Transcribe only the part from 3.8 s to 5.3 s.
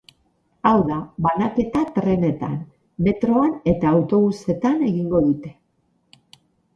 autobusetan egingo